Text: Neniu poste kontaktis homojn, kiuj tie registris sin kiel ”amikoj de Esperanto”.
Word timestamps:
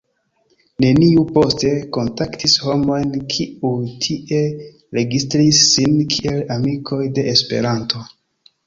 Neniu 0.85 1.25
poste 1.35 1.73
kontaktis 1.97 2.57
homojn, 2.63 3.11
kiuj 3.35 3.77
tie 4.07 4.43
registris 5.03 5.63
sin 5.75 6.03
kiel 6.17 6.45
”amikoj 6.59 7.03
de 7.21 7.31
Esperanto”. 7.37 8.05